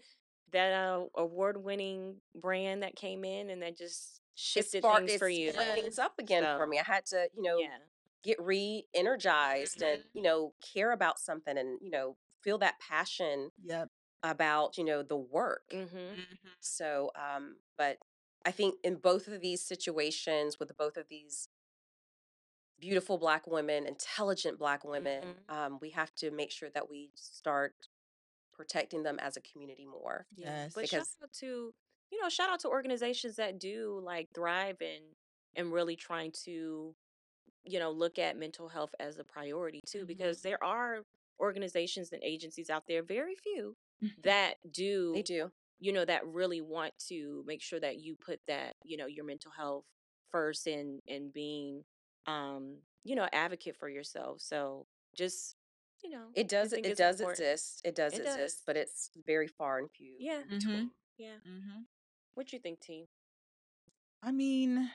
[0.51, 5.51] that uh, award-winning brand that came in and that just shifted sparked things for you.
[5.53, 7.77] things up again for me i had to you know Yeah.
[8.23, 10.05] get re-energized and Mhm.
[10.13, 13.89] you know care about something and you know feel that passion Yep.
[14.23, 16.21] About you know the work Mm-hmm.
[16.62, 17.99] So, um, but
[18.45, 21.49] I think in both of these situations with both of these
[22.79, 25.45] beautiful black women, intelligent black women, Mhm.
[25.49, 27.75] um, we have to make sure that we start
[28.53, 30.27] protecting them as a community more.
[30.36, 30.73] Yes.
[30.75, 31.73] But shout out to
[32.12, 35.15] you know, shout out to organizations that do like thrive and
[35.55, 36.95] and really trying to,
[37.65, 40.07] you know, look at mental health as a priority too, Mhm.
[40.07, 41.03] because there are
[41.39, 43.77] organizations and agencies out there, very few,
[44.23, 45.51] that do They do.
[45.79, 49.25] you know that really want to make sure that you put that you know your
[49.25, 49.85] mental health
[50.31, 51.83] first and and being
[52.27, 54.85] um you know advocate for yourself so
[55.15, 55.55] just
[56.03, 56.73] you know It does.
[56.73, 57.39] It does important.
[57.47, 57.81] exist.
[57.83, 58.63] It does It exist, does.
[58.65, 60.15] but it's very far and few.
[60.19, 60.89] yeah Mhm.
[61.17, 61.85] yeah Mhm.
[62.35, 63.05] what you think team
[64.23, 64.89] i mean,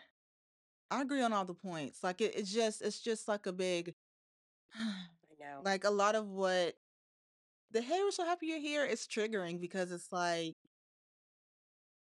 [0.91, 2.03] I agree on all the points.
[2.05, 3.95] Like it, it's just it's just like a big
[4.75, 5.63] I know.
[5.65, 6.77] like a lot of what
[7.77, 10.55] the hey we're so happy you're here is triggering because it's like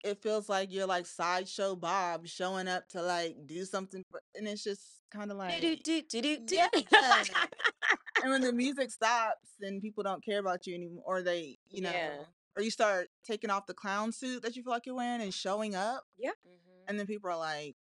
[0.05, 4.47] it feels like you're like sideshow Bob showing up to like do something for, and
[4.49, 4.83] it's just
[5.13, 6.55] kind of like Do, do, do, do, do.
[6.57, 6.69] yeah.
[8.23, 11.81] and when the music stops and people don't care about you anymore or they you
[11.83, 12.17] know Yeah.
[12.57, 15.33] or you start taking off the clown suit that you feel like you're wearing and
[15.33, 16.31] showing up Mhm.
[16.89, 17.77] and then people are like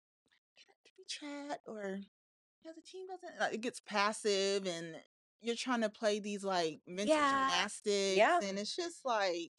[0.57, 1.99] can we chat or
[2.63, 4.95] yeah the team doesn't like, it gets passive and
[5.41, 7.47] you're trying to play these like mental Yeah.
[7.49, 8.39] gymnastics Yeah.
[8.43, 9.51] and it's just like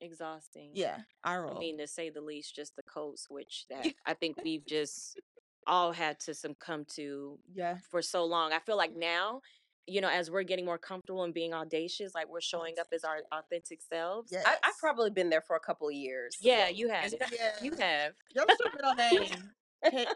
[0.00, 3.86] exhausting yeah i roll i mean to say the least just the code switch that
[4.04, 5.18] i think we've just
[5.66, 8.52] all had to succumb to yeah for so long.
[8.52, 9.40] I feel like now,
[9.88, 13.02] you know, as we're getting more comfortable and being audacious, like we're showing up as
[13.02, 14.30] our authentic selves.
[14.30, 14.44] yes.
[14.46, 16.36] I, I've probably been there for a couple of years.
[16.40, 17.12] Yeah, you have.
[17.32, 18.12] yeah You have.
[18.32, 18.46] your
[18.76, 19.50] middle name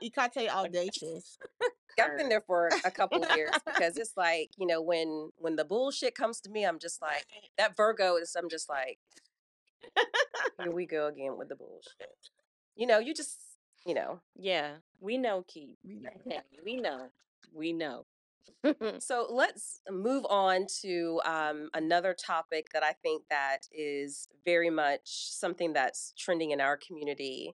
[0.00, 1.36] ikate audacious
[2.00, 5.56] I've been there for a couple of years because it's like you know when when
[5.56, 7.26] the bullshit comes to me, I'm just like
[7.58, 8.36] that Virgo is.
[8.36, 8.98] I'm just like,
[10.62, 12.30] here we go again with the bullshit.
[12.76, 13.38] You know, you just
[13.86, 14.20] you know.
[14.36, 15.78] Yeah, we know, Keith.
[15.84, 16.40] We know.
[16.64, 17.08] We know.
[17.54, 18.06] We know.
[18.98, 25.00] So let's move on to um, another topic that I think that is very much
[25.04, 27.54] something that's trending in our community.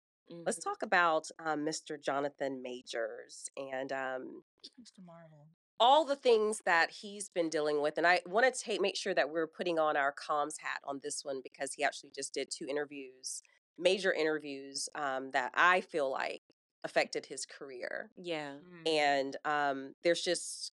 [0.46, 0.64] Let's Mhm.
[0.64, 2.02] talk about um, Mr.
[2.02, 4.44] Jonathan Majors and um,
[4.80, 5.48] mr marvel
[5.82, 7.98] all the things that he's been dealing with.
[7.98, 11.00] And I want to take make sure that we're putting on our comms hat on
[11.02, 13.42] this one because he actually just did two interviews,
[13.80, 16.44] major interviews um, that I feel like
[16.84, 18.12] affected his career.
[18.16, 18.58] Yeah.
[18.86, 20.72] And um, there's just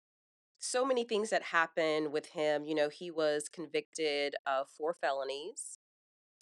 [0.60, 2.64] so many things that happened with him.
[2.64, 5.80] You know, he was convicted of four felonies,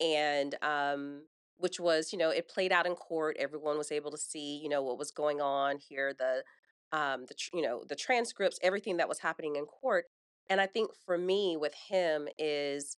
[0.01, 1.23] and um,
[1.61, 3.37] which was, you know, it played out in court.
[3.38, 6.44] Everyone was able to see, you know, what was going on here, the,
[6.92, 10.07] um, the, you know, the transcripts, everything that was happening in court.
[10.49, 12.96] And I think for me with him is,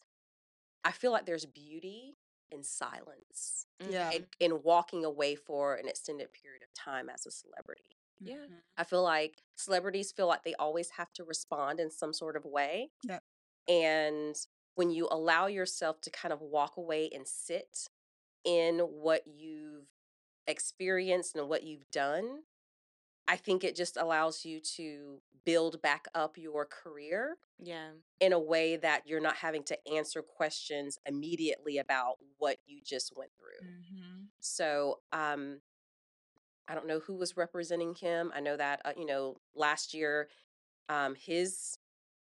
[0.84, 2.18] I feel like there's beauty
[2.52, 4.12] in silence Yeah.
[4.12, 7.98] In, and walking away for an extended period of time as a celebrity.
[8.20, 8.36] Yeah.
[8.36, 8.62] Mhm.
[8.78, 12.46] I feel like celebrities feel like they always have to respond in some sort of
[12.46, 12.92] way.
[13.04, 13.20] Yeah.
[13.68, 14.36] And
[14.76, 17.88] when you allow yourself to kind of walk away and sit
[18.46, 19.88] in what you've
[20.48, 22.44] experienced and what you've done,
[23.28, 27.94] I think it just allows you to build back up your career Yeah.
[28.20, 33.16] in a way that you're not having to answer questions immediately about what you just
[33.18, 33.62] went through.
[33.62, 34.32] Mhm.
[34.42, 35.62] So, um,
[36.68, 38.32] I don't know who was representing him.
[38.34, 40.30] I know that uh, you know last year,
[40.90, 41.78] um, his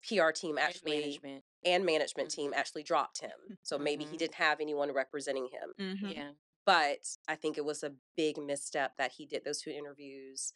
[0.08, 1.44] PR team actually management.
[1.64, 3.58] and management team actually dropped him.
[3.62, 4.18] So maybe he Mhm.
[4.18, 5.74] didn't have anyone representing him.
[5.78, 6.14] Mhm.
[6.14, 6.32] Yeah.
[6.64, 10.52] But I think it was a big misstep that he did those two interviews,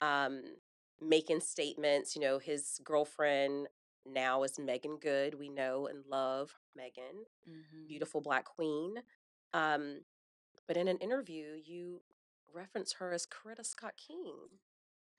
[0.00, 0.56] um,
[1.00, 2.14] making statements.
[2.16, 3.68] You know, his girlfriend
[4.04, 5.34] now is Meagan Good.
[5.34, 7.86] We know and love Meagan Mhm.
[7.86, 9.02] beautiful black queen.
[9.52, 10.04] Um,
[10.66, 12.02] but in an interview, you
[12.52, 14.60] reference her as Coretta Scott King.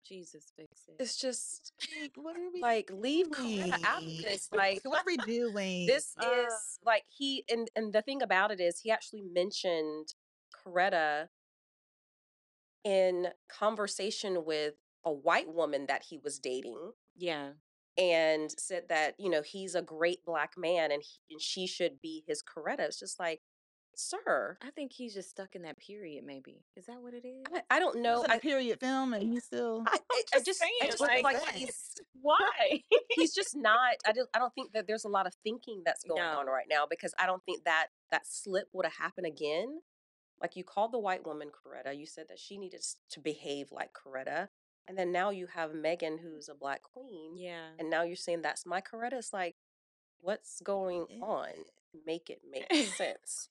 [0.08, 0.96] Jesus fix it.
[1.00, 4.50] It's just Like, what are we like leave Coretta out of this.
[4.54, 5.86] Like what are we doing?
[5.88, 6.46] this Uh.
[6.48, 10.14] is like he and and the thing about it is he actually mentioned
[10.66, 11.28] Coretta
[12.84, 17.52] in conversation with a white woman that he was dating Yeah.
[17.98, 22.02] and said that you know he's a great black man and, he, and she should
[22.02, 22.80] be his Coretta.
[22.82, 23.42] It's just like,
[23.96, 26.24] sir, I think he's just stuck in that period.
[26.26, 27.44] Maybe is that what it is?
[27.54, 28.24] I, I don't know.
[28.24, 29.84] a I, period film, and he still.
[29.88, 32.82] I, I, I just, I just like, like he's Why?
[33.10, 33.96] he's just not.
[34.08, 34.30] I don't.
[34.34, 37.14] I don't think that there's a lot of thinking that's going on right now because
[37.20, 39.82] I don't think that that slip would have happened again.
[40.42, 43.92] Like you called the white woman Coretta, you said that she needed to behave like
[43.94, 44.48] Coretta,
[44.88, 46.22] and then now you have Meagan, mm.
[46.22, 47.68] who's a black queen, yeah.
[47.78, 49.14] and now you're saying that's my Coretta.
[49.14, 49.56] It's like,
[50.22, 51.50] what's going on?
[52.06, 53.50] Make it make sense.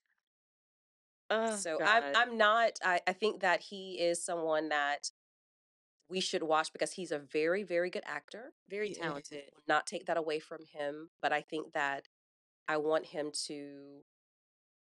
[1.29, 2.03] Oh, so God.
[2.03, 5.11] I'm I'm not I, I think that he is someone that
[6.09, 8.53] we should watch because he's a very, very good actor.
[8.69, 9.03] very Yeah.
[9.03, 9.51] talented.
[9.67, 12.07] Not take that away from him, but I think that
[12.67, 14.03] I want him to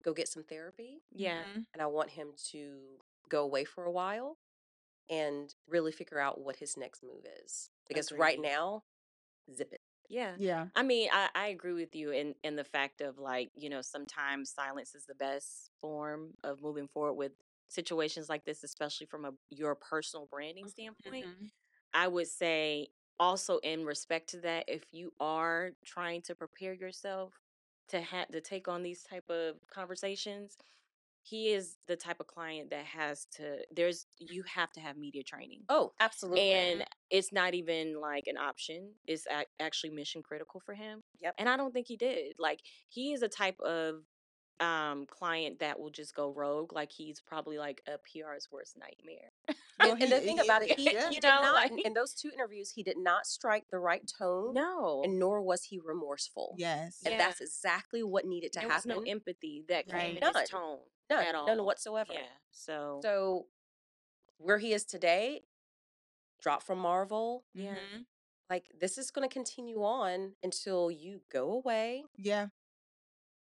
[0.04, 1.42] go get some therapy Yeah.
[1.72, 4.38] And I want him to go away for a while
[5.08, 7.70] and really figure out what his next move is.
[7.88, 8.84] Because right now,
[9.52, 9.80] zip it.
[10.08, 10.36] Yeah.
[10.36, 10.68] Yeah.
[10.74, 13.80] I mean, I, I agree with you in, in the fact of like, you know,
[13.82, 17.32] sometimes silence is the best form of moving forward with
[17.68, 21.28] situations like this, especially from a your personal branding standpoint.
[21.28, 21.48] Mhm.
[21.94, 22.88] I would say
[23.18, 27.34] also in respect to that, if you are trying to prepare yourself
[27.88, 30.58] to have to take on these type of conversations,
[31.22, 35.22] he is the type of client that has to there's you have to have media
[35.24, 35.68] training.
[35.68, 36.54] Oh, absolutely.
[36.54, 38.92] And it's not even like an option.
[39.06, 41.02] It's ac- actually mission critical for him.
[41.20, 41.34] Yep.
[41.38, 42.34] And I don't think he did.
[42.38, 44.02] Like he is a type of
[44.58, 46.72] um client that will just go rogue.
[46.72, 49.30] Like he's probably like a PR's worst nightmare.
[49.78, 51.08] Well, and, and the thing he about it, he, yeah.
[51.10, 53.64] he You did know, not, like- in, in those two interviews, he did not strike
[53.70, 55.02] the right tone, No.
[55.04, 56.54] and nor was he remorseful.
[56.56, 57.02] Yes.
[57.04, 57.18] And Yeah.
[57.18, 58.90] that's exactly what needed to there was happen.
[58.90, 60.16] no empathy that came Right.
[60.16, 60.78] in his tone
[61.10, 61.46] none, at all.
[61.46, 62.14] none whatsoever.
[62.14, 62.20] Yeah.
[62.50, 63.46] So, So,
[64.38, 65.42] where he is today,
[66.40, 67.74] drop from Marvel, yeah.
[67.74, 68.06] Mhm.
[68.50, 72.48] like this is going to continue on until you go away Yeah.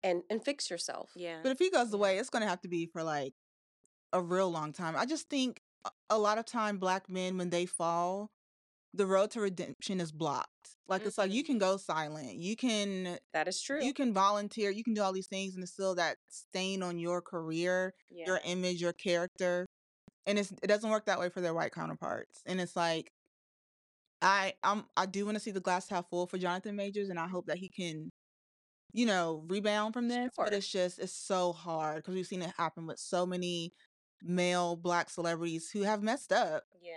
[0.03, 1.11] and and fix yourself.
[1.15, 1.41] Yeah.
[1.43, 3.33] But if he goes away, it's gonna have to be for like
[4.11, 4.95] a real long time.
[4.95, 5.61] I just think
[6.09, 8.29] a- lot of time black men when they fall,
[8.93, 10.77] the road to redemption is blocked.
[10.87, 11.47] Like it's like you Mhm.
[11.47, 12.35] can go silent.
[12.35, 13.83] You can That is true.
[13.83, 16.99] you can volunteer, you can do all these things and it's still that stain on
[16.99, 18.25] your career, yeah.
[18.27, 19.65] your image, your character.
[20.25, 22.41] And it's it doesn't work that way for their white counterparts.
[22.45, 23.11] And it's like
[24.21, 27.19] I I'm I do want to see the glass half full for Jonathan Majors and
[27.19, 28.11] I hope that he can
[28.93, 32.53] you know, rebound from this, but it's just it's so hard because we've seen it
[32.57, 33.73] happen with so many
[34.21, 36.93] male black celebrities who have messed up, yeah.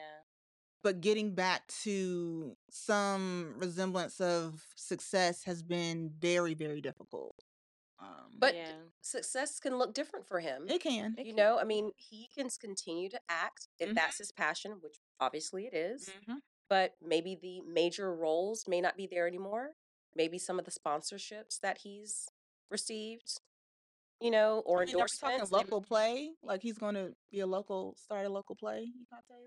[0.82, 7.34] but getting back to some resemblance of success has been very, very difficult.
[7.98, 8.72] Um, But yeah.
[9.00, 10.66] Success can look different for him.
[10.68, 11.14] it can.
[11.16, 11.36] It you can.
[11.36, 13.94] know, I mean, he can continue to act if Mhm.
[13.94, 16.08] that's his passion, which obviously it is.
[16.10, 16.42] Mhm.
[16.68, 19.76] But maybe the major roles may not be there anymore.
[20.14, 22.28] Maybe some of the sponsorships that he's
[22.70, 23.38] received,
[24.20, 25.52] you know, or I mean, are we talking endorsements.
[25.52, 26.34] local play?
[26.42, 28.80] Like he's going to be a local, start a local play?
[28.92, 29.46] You can't tell you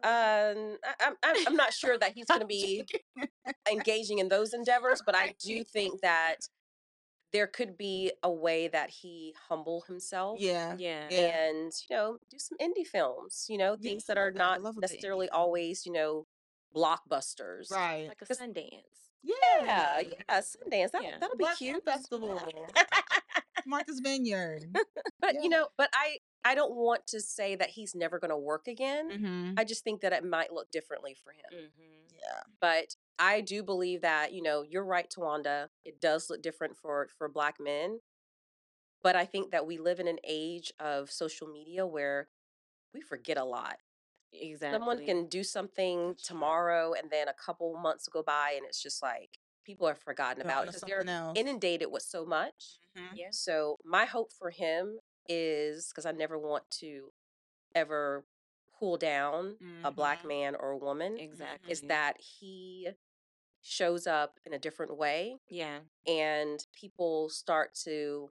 [0.72, 2.86] Um, I, I'm, I'm I'm not sure that he's going to be
[3.70, 6.38] engaging in those endeavors, but I do think that
[7.32, 10.40] there could be a way that he humble himself.
[10.40, 10.76] yeah.
[10.78, 11.08] Yeah.
[11.10, 11.48] Yeah.
[11.50, 14.80] and you know do some indie films you know things that are not love a
[14.82, 16.26] good indie necessarily always you know
[16.76, 18.08] blockbusters Right.
[18.08, 19.10] Like a Sundance.
[19.24, 20.02] yeah yeah.
[20.02, 21.18] yeah sundance that, Yeah.
[21.20, 22.42] that'll be Black cute Festival.
[23.66, 24.66] Martha's Vineyard.
[25.20, 25.42] But Yeah.
[25.44, 28.68] you know, but I I don't want to say that he's never going to work
[28.68, 29.10] again.
[29.12, 29.54] Mm-hmm.
[29.58, 31.44] I just think that it might look differently for him.
[31.66, 32.16] Mm-hmm.
[32.16, 32.42] Yeah.
[32.62, 35.70] But I do believe that you know you're right, Tawanda.
[35.86, 38.00] It does look different for for Black men.
[39.02, 42.30] But I think that we live in an age of social media where
[42.94, 43.78] we forget a lot.
[44.34, 44.78] Exactly.
[44.78, 49.02] Someone can do something tomorrow, and then a couple months go by, and it's just
[49.02, 51.38] like people are forgotten about because they're else.
[51.38, 52.80] inundated with so much.
[52.96, 53.18] Mhm.
[53.18, 53.30] Yeah.
[53.32, 57.12] So my hope for him is because I never want to
[57.76, 58.26] ever
[58.80, 60.28] pull down a black Mhm.
[60.28, 61.72] man or a woman Exactly.
[61.72, 62.90] is that he
[63.62, 65.80] shows up in a different way Yeah.
[66.08, 68.30] and people start to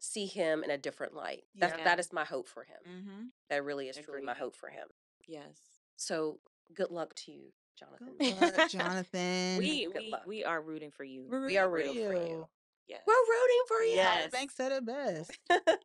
[0.00, 1.44] see him in a different light.
[1.54, 1.84] That's Yeah.
[1.84, 2.78] that is my hope for him.
[2.88, 3.22] Mm-hmm.
[3.50, 4.88] That really is truly my hope for him.
[5.26, 5.58] Yes.
[5.96, 6.40] So
[6.74, 8.14] good luck to you, Jonathan.
[8.18, 9.58] Good luck, Jonathan.
[9.58, 10.22] We Good we luck.
[10.26, 11.26] we are rooting for you.
[11.30, 12.48] We're we are rooting rooting for you.
[12.88, 13.02] Yes.
[13.06, 13.94] We're rooting for you.
[13.96, 14.26] Yes.
[14.28, 15.38] Tyra Banks said it best.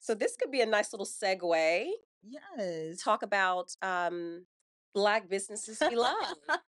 [0.00, 1.90] so this could be a nice little segue.
[2.22, 3.02] Yes.
[3.02, 4.46] Talk about um
[4.94, 6.14] black businesses we love.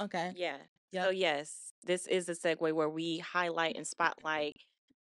[0.00, 0.32] Okay.
[0.34, 0.58] Yeah.
[0.92, 1.04] Yep.
[1.04, 4.56] So yes, this is a segue where we highlight and spotlight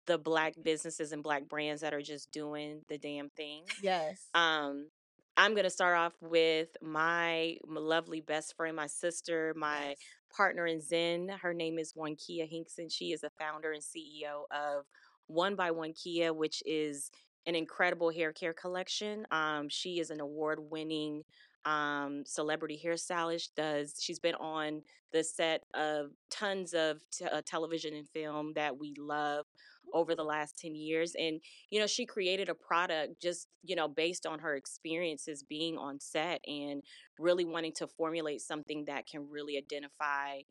[0.06, 3.66] the black businesses and black brands that are just doing the damn thing.
[3.82, 4.30] Yes.
[4.34, 4.90] Um,
[5.38, 9.98] I'm gonna start off with my m- lovely best friend, my sister, my Yes.
[10.36, 11.30] partner in Zen.
[11.30, 12.90] Her name is Wankaya Hinkson.
[12.90, 14.86] She is the founder and CEO of
[15.28, 17.12] One by Wankaya, which is
[17.46, 19.26] an incredible hair care collection.
[19.32, 21.24] Um, she is an award-winning
[21.66, 23.50] um, celebrity hairstylist.
[23.56, 28.78] Does she's been on the set of tons of t- uh, television and film that
[28.78, 29.46] we love
[29.94, 31.42] over the last 10 years and
[31.72, 36.00] you know she created a product just you know based on her experiences being on
[36.00, 36.84] set and
[37.18, 40.42] really wanting to formulate something that can really identify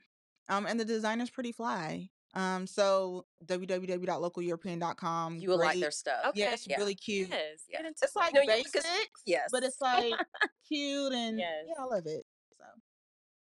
[0.49, 2.11] Um, and the designer's pretty fly.
[2.35, 5.37] Um, so www.localeuropean.com.
[5.39, 6.33] you will like their stuff.
[6.35, 6.79] Yeah, it's Yeah.
[6.79, 7.29] really cute.
[7.31, 7.65] Yes.
[7.69, 7.83] Yeah.
[7.83, 8.91] Get It's like No, you- basics, because-
[9.25, 9.49] yes.
[9.53, 10.13] but it's like
[10.69, 11.65] cute and Yes.
[11.69, 12.27] yeah, I love it.
[12.59, 12.65] So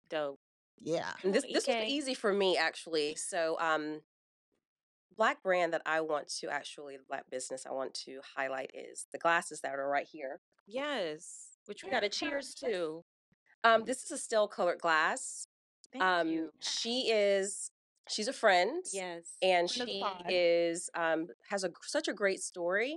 [0.09, 0.41] dope.
[0.81, 3.15] yeah, And this Cool, this was easy for me actually.
[3.17, 4.01] So um
[5.17, 9.07] black brand that I want to actually the black business I want to highlight is
[9.13, 10.41] the glasses that are right here.
[10.67, 11.49] Yes.
[11.67, 13.05] Which we got a cheers to.
[13.65, 15.47] Um this is Estelle colored glass.
[15.93, 16.53] Thank um you.
[16.61, 17.71] she is
[18.09, 18.85] she's a friend.
[18.93, 19.37] Yes.
[19.43, 22.97] And Friend she is um has a such a great story.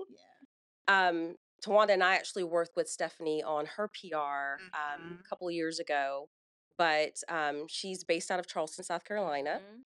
[0.87, 0.99] yeah.
[1.09, 5.19] Um Tawanda and I actually worked with Stephanie on her PR um, Mhm.
[5.19, 6.27] a couple of years ago,
[6.75, 9.61] but um, she's based out of Charleston, South Carolina.
[9.63, 9.83] Mhm.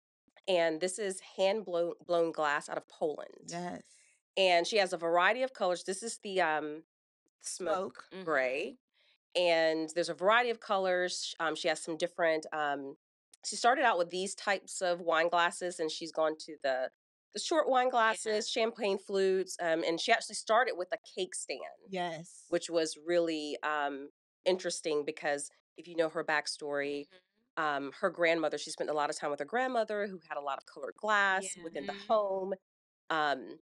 [0.47, 3.49] and this is hand blown blown glass out of Poland.
[3.49, 3.83] Yes.
[4.37, 5.83] And she has a variety of colors.
[5.85, 6.85] This is the um
[7.41, 8.25] smoke, Smoke.
[8.25, 8.79] gray,
[9.35, 11.35] and there's a variety of colors.
[11.41, 12.47] Um, she has some different.
[13.47, 16.90] She started out with these types of wine glasses, and she's gone to the
[17.34, 21.61] the short wine glasses, champagne flutes, um, and she actually started with a cake stand,
[21.88, 22.45] Yes.
[22.49, 24.11] which was really um,
[24.45, 27.07] interesting because if you know her backstory,
[27.57, 28.57] um, her grandmother.
[28.59, 30.95] She spent a lot of time with her grandmother, who had a lot of colored
[30.97, 31.64] glass Yeah.
[31.64, 32.55] within the home.
[33.11, 33.59] Um,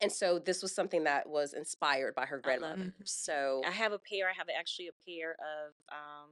[0.00, 2.92] and so this was something that was inspired by her grandmother.
[2.98, 3.08] it.
[3.08, 4.28] So I have a pair.
[4.28, 6.30] I have actually a pair of um,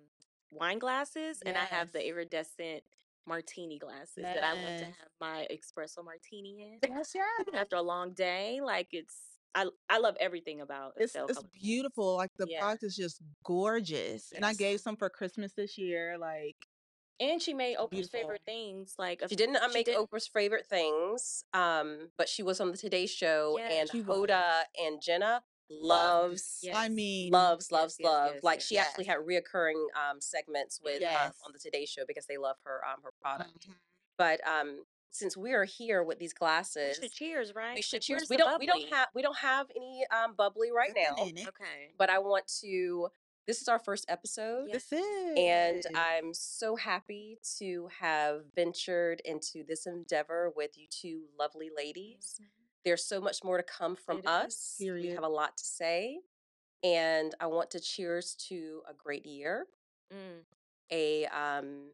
[0.50, 2.82] wine glasses, and I have the iridescent
[3.26, 7.46] martini glasses that I love to have my espresso martini in Yes, yes.
[7.54, 8.60] after a long day.
[8.62, 9.16] Like it's,
[9.54, 12.16] I I love everything about It's Estelle it's beautiful.
[12.16, 12.60] Like the Yeah.
[12.60, 14.32] product is just gorgeous.
[14.32, 16.16] And I gave some for Christmas this year.
[16.18, 16.56] Like
[17.20, 18.20] And she made Oprah's beautiful.
[18.20, 18.94] favorite things.
[18.98, 22.76] Like she didn't she make did- Oprah's favorite things, um, but she was on the
[22.78, 24.16] Today Show, Yeah, and she was.
[24.30, 26.76] Hoda and Jenna loves Yes.
[26.76, 28.66] I mean, loves loves yes, love yes, like yes.
[28.66, 32.56] she actually had reoccurring um segments with um, on the today show because they love
[32.64, 33.74] her um her product Mhm.
[34.18, 37.74] but um since we are here with these We glasses should cheers, right?
[37.74, 40.70] we should cheers where's we don't we don't have we don't have any um bubbly
[40.70, 41.48] right now an in it.
[41.48, 41.92] Okay.
[41.98, 43.08] but i want to
[43.46, 44.74] this is our first episode Yeah.
[44.74, 45.34] This is.
[45.36, 52.40] and i'm so happy to have ventured into this endeavor with you two lovely ladies
[52.84, 54.26] there's so much more to come from It is.
[54.30, 54.76] us.
[54.80, 56.18] We have a lot to say.
[56.82, 59.66] And I want to cheers to a great year,
[60.12, 60.42] Mm,
[60.90, 61.90] a um,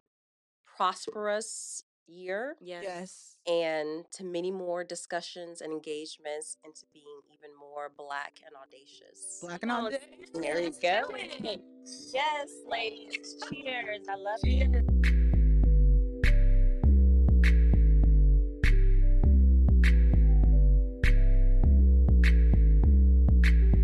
[0.76, 2.84] prosperous year, yes.
[2.84, 3.37] Yes.
[3.49, 9.41] and to many more discussions and engagements into being even more black and audacious.
[9.43, 10.30] Black and audacious.
[10.34, 11.11] There you go.
[12.14, 13.37] Yes, ladies.
[13.53, 14.07] Cheers.
[14.09, 14.84] I love Cheers.
[14.89, 14.95] it.